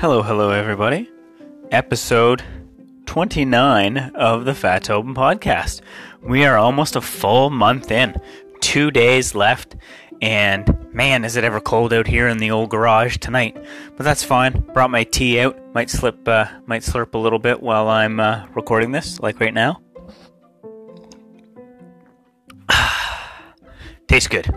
Hello, 0.00 0.22
hello, 0.22 0.48
everybody. 0.48 1.10
Episode 1.70 2.42
29 3.04 3.98
of 4.14 4.46
the 4.46 4.54
Fat 4.54 4.88
Open 4.88 5.14
Podcast. 5.14 5.82
We 6.22 6.46
are 6.46 6.56
almost 6.56 6.96
a 6.96 7.02
full 7.02 7.50
month 7.50 7.90
in, 7.90 8.18
two 8.62 8.90
days 8.90 9.34
left, 9.34 9.76
and 10.22 10.90
man, 10.94 11.26
is 11.26 11.36
it 11.36 11.44
ever 11.44 11.60
cold 11.60 11.92
out 11.92 12.06
here 12.06 12.28
in 12.28 12.38
the 12.38 12.50
old 12.50 12.70
garage 12.70 13.18
tonight. 13.18 13.62
But 13.94 14.04
that's 14.04 14.24
fine. 14.24 14.64
Brought 14.72 14.90
my 14.90 15.04
tea 15.04 15.38
out. 15.38 15.58
Might 15.74 15.90
slip, 15.90 16.26
uh, 16.26 16.46
might 16.64 16.80
slurp 16.80 17.12
a 17.12 17.18
little 17.18 17.38
bit 17.38 17.62
while 17.62 17.86
I'm 17.88 18.20
uh, 18.20 18.46
recording 18.54 18.92
this, 18.92 19.20
like 19.20 19.38
right 19.38 19.52
now. 19.52 19.82
Tastes 24.08 24.28
good. 24.28 24.48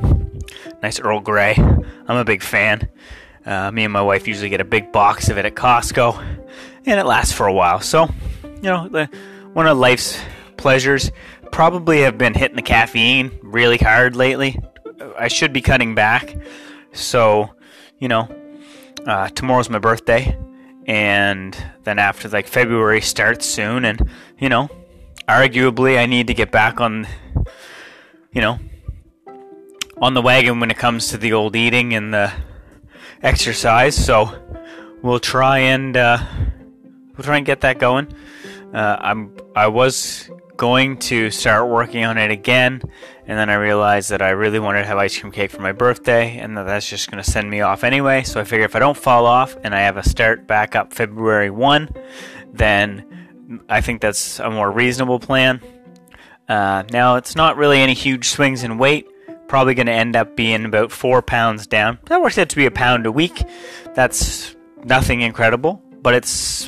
Nice 0.81 1.01
Earl 1.01 1.19
Grey. 1.19 1.55
I'm 1.57 2.15
a 2.15 2.23
big 2.23 2.41
fan. 2.41 2.82
Uh, 3.45 3.71
me 3.71 3.83
and 3.83 3.91
my 3.91 4.01
wife 4.01 4.27
usually 4.27 4.49
get 4.49 4.61
a 4.61 4.65
big 4.65 4.91
box 4.91 5.29
of 5.29 5.37
it 5.37 5.45
at 5.45 5.55
Costco, 5.55 6.17
and 6.85 6.99
it 6.99 7.05
lasts 7.05 7.33
for 7.33 7.45
a 7.45 7.53
while. 7.53 7.81
So, 7.81 8.07
you 8.43 8.63
know, 8.63 8.87
the, 8.87 9.09
one 9.53 9.67
of 9.67 9.77
life's 9.77 10.19
pleasures. 10.57 11.11
Probably 11.51 12.01
have 12.01 12.17
been 12.17 12.33
hitting 12.33 12.55
the 12.55 12.63
caffeine 12.63 13.37
really 13.43 13.77
hard 13.77 14.15
lately. 14.15 14.57
I 15.19 15.27
should 15.27 15.53
be 15.53 15.61
cutting 15.61 15.93
back. 15.93 16.35
So, 16.93 17.49
you 17.99 18.07
know, 18.07 18.27
uh, 19.05 19.27
tomorrow's 19.29 19.69
my 19.69 19.79
birthday, 19.79 20.37
and 20.87 21.55
then 21.83 21.99
after 21.99 22.29
like 22.29 22.47
February 22.47 23.01
starts 23.01 23.45
soon, 23.45 23.85
and 23.85 24.09
you 24.39 24.49
know, 24.49 24.69
arguably 25.27 25.97
I 25.97 26.05
need 26.05 26.27
to 26.27 26.33
get 26.33 26.51
back 26.51 26.79
on, 26.79 27.07
you 28.31 28.41
know, 28.41 28.57
on 29.97 30.13
the 30.13 30.21
wagon 30.21 30.59
when 30.59 30.71
it 30.71 30.77
comes 30.77 31.09
to 31.09 31.17
the 31.17 31.33
old 31.33 31.55
eating 31.55 31.93
and 31.93 32.13
the 32.13 32.31
exercise. 33.23 33.95
So 33.95 34.31
we'll 35.01 35.19
try 35.19 35.59
and 35.59 35.95
uh, 35.97 36.23
we'll 37.17 37.23
try 37.23 37.37
and 37.37 37.45
get 37.45 37.61
that 37.61 37.79
going. 37.79 38.13
Uh, 38.73 38.97
I'm 38.99 39.35
I 39.55 39.67
was 39.67 40.29
going 40.57 40.97
to 40.97 41.31
start 41.31 41.69
working 41.69 42.05
on 42.05 42.17
it 42.17 42.31
again, 42.31 42.81
and 43.25 43.37
then 43.37 43.49
I 43.49 43.55
realized 43.55 44.11
that 44.11 44.21
I 44.21 44.29
really 44.29 44.59
wanted 44.59 44.81
to 44.81 44.87
have 44.87 44.97
ice 44.97 45.17
cream 45.17 45.31
cake 45.31 45.51
for 45.51 45.61
my 45.61 45.71
birthday, 45.71 46.37
and 46.37 46.57
that 46.57 46.65
that's 46.65 46.87
just 46.87 47.09
going 47.09 47.23
to 47.23 47.29
send 47.29 47.49
me 47.49 47.61
off 47.61 47.83
anyway. 47.83 48.23
So 48.23 48.39
I 48.39 48.43
figure 48.43 48.65
if 48.65 48.75
I 48.75 48.79
don't 48.79 48.97
fall 48.97 49.25
off 49.25 49.57
and 49.63 49.73
I 49.73 49.81
have 49.81 49.97
a 49.97 50.07
start 50.07 50.47
back 50.47 50.75
up 50.75 50.93
February 50.93 51.49
one, 51.49 51.89
then 52.51 53.61
I 53.69 53.81
think 53.81 54.01
that's 54.01 54.39
a 54.39 54.49
more 54.49 54.71
reasonable 54.71 55.19
plan. 55.19 55.61
Uh, 56.47 56.83
now 56.91 57.15
it's 57.15 57.35
not 57.35 57.55
really 57.57 57.79
any 57.79 57.93
huge 57.93 58.27
swings 58.27 58.63
in 58.63 58.77
weight 58.77 59.07
probably 59.53 59.75
going 59.75 59.85
to 59.85 59.93
end 59.93 60.15
up 60.15 60.35
being 60.35 60.65
about 60.65 60.91
four 60.91 61.21
pounds 61.21 61.67
down. 61.67 61.99
That 62.05 62.23
works 62.23 62.39
out 62.39 62.49
to 62.49 62.55
be 62.55 62.65
a 62.65 62.71
pound 62.71 63.05
a 63.05 63.11
week. 63.11 63.43
That's 63.93 64.55
nothing 64.83 65.21
incredible, 65.21 65.79
but 66.01 66.15
it's 66.15 66.67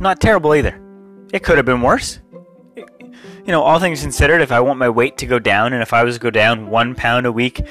not 0.00 0.20
terrible 0.20 0.52
either. 0.52 0.76
It 1.32 1.44
could 1.44 1.56
have 1.56 1.66
been 1.66 1.82
worse. 1.82 2.18
You 2.74 3.14
know, 3.46 3.62
all 3.62 3.78
things 3.78 4.02
considered, 4.02 4.40
if 4.40 4.50
I 4.50 4.58
want 4.58 4.80
my 4.80 4.88
weight 4.88 5.18
to 5.18 5.26
go 5.26 5.38
down 5.38 5.72
and 5.72 5.82
if 5.82 5.92
I 5.92 6.02
was 6.02 6.16
to 6.16 6.20
go 6.20 6.30
down 6.30 6.68
one 6.68 6.96
pound 6.96 7.26
a 7.26 7.32
week, 7.32 7.64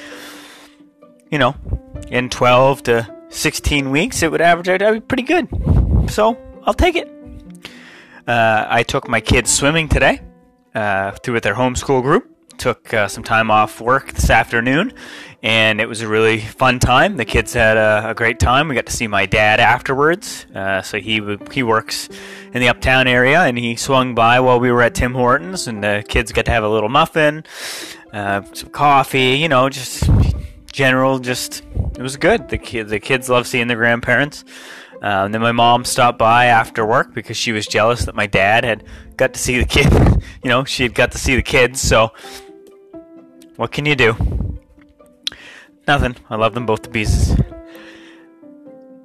you 1.30 1.36
know, 1.36 1.54
in 2.08 2.30
12 2.30 2.84
to 2.84 3.14
16 3.28 3.90
weeks, 3.90 4.22
it 4.22 4.30
would 4.30 4.40
average 4.40 4.70
out 4.70 4.78
to 4.78 4.92
be 4.92 5.00
pretty 5.00 5.24
good. 5.24 5.48
So 6.10 6.34
I'll 6.64 6.72
take 6.72 6.96
it. 6.96 7.10
Uh, 8.26 8.66
I 8.70 8.84
took 8.84 9.06
my 9.06 9.20
kids 9.20 9.52
swimming 9.52 9.90
today 9.90 10.22
uh, 10.74 11.10
through 11.10 11.34
with 11.34 11.42
their 11.42 11.56
homeschool 11.56 12.00
group 12.00 12.35
took 12.58 12.92
uh, 12.92 13.08
some 13.08 13.22
time 13.22 13.50
off 13.50 13.80
work 13.80 14.12
this 14.12 14.30
afternoon, 14.30 14.92
and 15.42 15.80
it 15.80 15.88
was 15.88 16.00
a 16.00 16.08
really 16.08 16.40
fun 16.40 16.78
time. 16.78 17.16
The 17.16 17.24
kids 17.24 17.52
had 17.52 17.76
a, 17.76 18.10
a 18.10 18.14
great 18.14 18.38
time. 18.38 18.68
We 18.68 18.74
got 18.74 18.86
to 18.86 18.92
see 18.92 19.06
my 19.06 19.26
dad 19.26 19.60
afterwards. 19.60 20.46
Uh, 20.54 20.82
so 20.82 20.98
he 20.98 21.20
he 21.52 21.62
works 21.62 22.08
in 22.52 22.60
the 22.60 22.68
uptown 22.68 23.06
area, 23.06 23.42
and 23.42 23.58
he 23.58 23.76
swung 23.76 24.14
by 24.14 24.40
while 24.40 24.60
we 24.60 24.70
were 24.70 24.82
at 24.82 24.94
Tim 24.94 25.14
Hortons, 25.14 25.66
and 25.66 25.82
the 25.82 26.04
kids 26.08 26.32
got 26.32 26.46
to 26.46 26.50
have 26.50 26.64
a 26.64 26.68
little 26.68 26.88
muffin, 26.88 27.44
uh, 28.12 28.42
some 28.52 28.70
coffee. 28.70 29.36
You 29.36 29.48
know, 29.48 29.68
just 29.68 30.08
general. 30.72 31.18
Just 31.18 31.62
it 31.96 32.02
was 32.02 32.16
good. 32.16 32.48
The 32.48 32.58
kids 32.58 32.90
the 32.90 33.00
kids 33.00 33.28
love 33.28 33.46
seeing 33.46 33.68
their 33.68 33.76
grandparents. 33.76 34.44
Um, 35.02 35.32
then 35.32 35.40
my 35.40 35.52
mom 35.52 35.84
stopped 35.84 36.18
by 36.18 36.46
after 36.46 36.84
work 36.86 37.14
because 37.14 37.36
she 37.36 37.52
was 37.52 37.66
jealous 37.66 38.06
that 38.06 38.14
my 38.14 38.26
dad 38.26 38.64
had 38.64 38.84
got 39.16 39.34
to 39.34 39.40
see 39.40 39.58
the 39.58 39.66
kid. 39.66 39.92
you 40.42 40.48
know, 40.48 40.64
she 40.64 40.82
had 40.82 40.94
got 40.94 41.12
to 41.12 41.18
see 41.18 41.36
the 41.36 41.42
kids, 41.42 41.80
so 41.80 42.12
what 43.56 43.72
can 43.72 43.86
you 43.86 43.94
do? 43.94 44.14
Nothing. 45.86 46.16
I 46.28 46.36
love 46.36 46.54
them 46.54 46.66
both 46.66 46.82
to 46.82 46.90
pieces. 46.90 47.36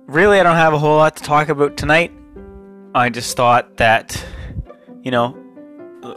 Really, 0.08 0.40
I 0.40 0.44
don't 0.44 0.56
have 0.56 0.74
a 0.74 0.80
whole 0.80 0.98
lot 0.98 1.16
to 1.18 1.24
talk 1.24 1.50
about 1.50 1.78
tonight. 1.78 2.12
I 2.94 3.10
just 3.10 3.38
thought 3.38 3.78
that, 3.78 4.24
you 5.04 5.12
know, 5.12 5.38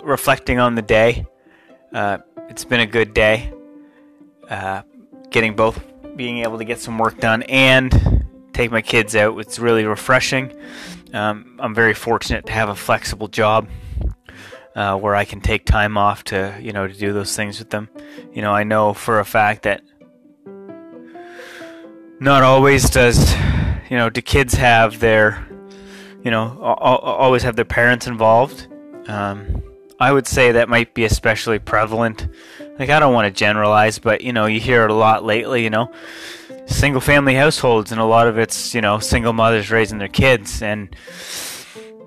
reflecting 0.02 0.58
on 0.58 0.74
the 0.74 0.82
day, 0.82 1.26
uh, 1.92 2.18
it's 2.48 2.64
been 2.64 2.80
a 2.80 2.86
good 2.86 3.14
day. 3.14 3.52
Uh, 4.48 4.82
getting 5.30 5.54
both, 5.54 5.82
being 6.16 6.38
able 6.38 6.58
to 6.58 6.64
get 6.64 6.80
some 6.80 6.98
work 6.98 7.18
done 7.18 7.42
and 7.44 8.24
take 8.52 8.70
my 8.70 8.82
kids 8.82 9.14
out, 9.16 9.38
it's 9.38 9.58
really 9.58 9.84
refreshing. 9.84 10.52
Um, 11.12 11.58
I'm 11.60 11.74
very 11.74 11.94
fortunate 11.94 12.46
to 12.46 12.52
have 12.52 12.68
a 12.68 12.74
flexible 12.74 13.28
job 13.28 13.68
uh, 14.74 14.96
where 14.96 15.14
I 15.14 15.24
can 15.24 15.40
take 15.40 15.64
time 15.64 15.96
off 15.96 16.24
to 16.24 16.58
you 16.60 16.72
know 16.72 16.86
to 16.86 16.94
do 16.94 17.12
those 17.12 17.34
things 17.36 17.58
with 17.58 17.70
them. 17.70 17.88
You 18.32 18.42
know, 18.42 18.52
I 18.52 18.64
know 18.64 18.92
for 18.92 19.20
a 19.20 19.24
fact 19.24 19.62
that 19.62 19.82
not 22.20 22.42
always 22.42 22.90
does 22.90 23.34
you 23.90 23.96
know 23.96 24.10
do 24.10 24.20
kids 24.22 24.54
have 24.54 25.00
their 25.00 25.46
you 26.22 26.30
know 26.30 26.58
always 26.60 27.42
have 27.42 27.56
their 27.56 27.64
parents 27.64 28.06
involved. 28.06 28.66
Um, 29.06 29.62
I 30.00 30.10
would 30.10 30.26
say 30.26 30.52
that 30.52 30.68
might 30.68 30.92
be 30.94 31.04
especially 31.04 31.58
prevalent. 31.58 32.26
Like 32.78 32.90
I 32.90 32.98
don't 32.98 33.14
want 33.14 33.32
to 33.32 33.38
generalize, 33.38 33.98
but 33.98 34.22
you 34.22 34.32
know 34.32 34.46
you 34.46 34.58
hear 34.58 34.84
it 34.84 34.90
a 34.90 34.94
lot 34.94 35.24
lately. 35.24 35.62
You 35.62 35.70
know, 35.70 35.92
single 36.66 37.00
family 37.00 37.34
households 37.34 37.92
and 37.92 38.00
a 38.00 38.04
lot 38.04 38.26
of 38.26 38.38
it's 38.38 38.74
you 38.74 38.80
know 38.80 38.98
single 38.98 39.32
mothers 39.32 39.70
raising 39.70 39.98
their 39.98 40.08
kids 40.08 40.62
and 40.62 40.96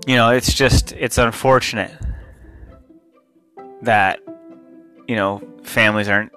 you 0.06 0.16
know 0.16 0.32
it's 0.32 0.54
just 0.54 0.92
it's 0.94 1.18
unfortunate 1.18 1.92
that 3.82 4.20
you 5.08 5.16
know 5.16 5.42
families 5.64 6.08
aren't 6.08 6.32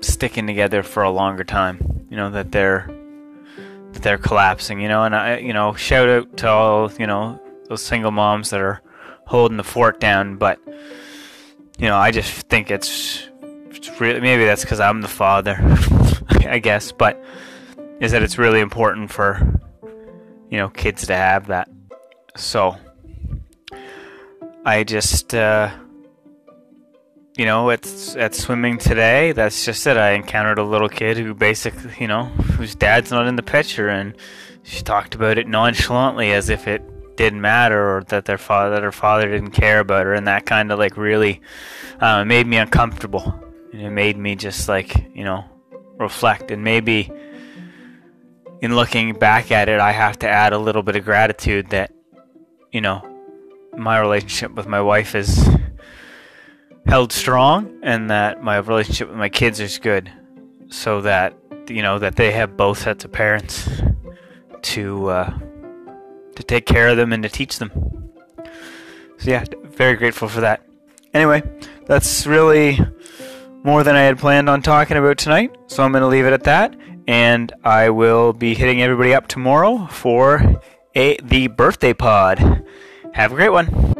sticking 0.00 0.46
together 0.46 0.82
for 0.82 1.02
a 1.02 1.10
longer 1.10 1.44
time. 1.44 2.06
You 2.10 2.16
know 2.16 2.30
that 2.30 2.52
they're 2.52 2.90
that 3.92 4.02
they're 4.02 4.18
collapsing. 4.18 4.80
You 4.80 4.88
know, 4.88 5.04
and 5.04 5.14
I 5.14 5.38
you 5.38 5.52
know 5.52 5.74
shout 5.74 6.08
out 6.08 6.36
to 6.38 6.48
all 6.48 6.92
you 6.98 7.06
know 7.06 7.40
those 7.68 7.82
single 7.82 8.10
moms 8.10 8.50
that 8.50 8.60
are 8.60 8.82
holding 9.26 9.56
the 9.56 9.64
fort 9.64 10.00
down. 10.00 10.36
But 10.36 10.58
you 11.78 11.86
know, 11.86 11.96
I 11.96 12.10
just 12.10 12.48
think 12.48 12.70
it's, 12.70 13.28
it's 13.70 14.00
really 14.00 14.20
maybe 14.20 14.44
that's 14.44 14.62
because 14.62 14.80
I'm 14.80 15.00
the 15.00 15.08
father, 15.08 15.56
I 16.28 16.58
guess. 16.58 16.92
But 16.92 17.22
is 18.00 18.12
that 18.12 18.22
it's 18.22 18.38
really 18.38 18.60
important 18.60 19.10
for 19.10 19.38
you 20.50 20.58
know 20.58 20.68
kids 20.68 21.06
to 21.06 21.14
have 21.14 21.46
that. 21.46 21.68
So 22.36 22.76
I 24.64 24.84
just, 24.84 25.34
uh, 25.34 25.70
you 27.36 27.46
know, 27.46 27.70
at 27.70 27.86
at 28.16 28.34
swimming 28.34 28.76
today, 28.76 29.32
that's 29.32 29.64
just 29.64 29.86
it. 29.86 29.96
I 29.96 30.10
encountered 30.12 30.58
a 30.58 30.64
little 30.64 30.88
kid 30.88 31.16
who 31.16 31.34
basically, 31.34 31.92
you 31.98 32.06
know, 32.06 32.24
whose 32.24 32.74
dad's 32.74 33.10
not 33.10 33.26
in 33.26 33.36
the 33.36 33.42
picture, 33.42 33.88
and 33.88 34.14
she 34.62 34.82
talked 34.82 35.14
about 35.14 35.38
it 35.38 35.48
nonchalantly 35.48 36.32
as 36.32 36.50
if 36.50 36.68
it 36.68 36.82
didn't 37.16 37.40
matter 37.40 37.96
or 37.96 38.04
that 38.04 38.26
their 38.26 38.38
father 38.38 38.74
that 38.74 38.82
her 38.82 38.92
father 38.92 39.28
didn't 39.28 39.52
care 39.52 39.80
about 39.80 40.04
her, 40.04 40.12
and 40.12 40.26
that 40.26 40.44
kind 40.44 40.70
of 40.70 40.78
like 40.78 40.98
really 40.98 41.40
uh, 42.00 42.24
made 42.24 42.46
me 42.46 42.58
uncomfortable. 42.58 43.34
And 43.72 43.80
it 43.80 43.90
made 43.90 44.18
me 44.18 44.36
just 44.36 44.68
like 44.68 45.10
you 45.14 45.24
know 45.24 45.44
reflect, 45.98 46.50
and 46.50 46.62
maybe 46.62 47.10
in 48.60 48.74
looking 48.74 49.14
back 49.14 49.50
at 49.50 49.70
it, 49.70 49.80
I 49.80 49.92
have 49.92 50.18
to 50.18 50.28
add 50.28 50.52
a 50.52 50.58
little 50.58 50.82
bit 50.82 50.96
of 50.96 51.04
gratitude 51.04 51.70
that 51.70 51.92
you 52.72 52.82
know 52.82 53.09
my 53.76 53.98
relationship 53.98 54.54
with 54.54 54.66
my 54.66 54.80
wife 54.80 55.14
is 55.14 55.48
held 56.86 57.12
strong 57.12 57.78
and 57.82 58.10
that 58.10 58.42
my 58.42 58.58
relationship 58.58 59.08
with 59.08 59.16
my 59.16 59.28
kids 59.28 59.60
is 59.60 59.78
good. 59.78 60.10
So 60.68 61.00
that 61.00 61.34
you 61.68 61.82
know 61.82 61.98
that 61.98 62.16
they 62.16 62.32
have 62.32 62.56
both 62.56 62.78
sets 62.78 63.04
of 63.04 63.12
parents 63.12 63.68
to 64.62 65.08
uh, 65.08 65.38
to 66.36 66.42
take 66.42 66.66
care 66.66 66.88
of 66.88 66.96
them 66.96 67.12
and 67.12 67.22
to 67.22 67.28
teach 67.28 67.58
them. 67.58 67.70
So 69.18 69.30
yeah 69.30 69.44
very 69.64 69.96
grateful 69.96 70.28
for 70.28 70.40
that. 70.40 70.64
Anyway 71.12 71.42
that's 71.90 72.24
really 72.24 72.78
more 73.64 73.82
than 73.82 73.96
i 73.96 74.02
had 74.02 74.16
planned 74.16 74.48
on 74.48 74.62
talking 74.62 74.96
about 74.96 75.18
tonight 75.18 75.54
so 75.66 75.82
i'm 75.82 75.90
going 75.90 76.02
to 76.02 76.06
leave 76.06 76.24
it 76.24 76.32
at 76.32 76.44
that 76.44 76.74
and 77.08 77.52
i 77.64 77.90
will 77.90 78.32
be 78.32 78.54
hitting 78.54 78.80
everybody 78.80 79.12
up 79.12 79.26
tomorrow 79.26 79.86
for 79.86 80.60
a 80.94 81.16
the 81.22 81.48
birthday 81.48 81.92
pod 81.92 82.64
have 83.12 83.32
a 83.32 83.34
great 83.34 83.50
one. 83.50 83.99